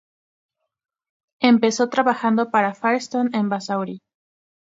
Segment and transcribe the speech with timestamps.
[1.41, 4.01] Empezó trabajando para Firestone en Basauri.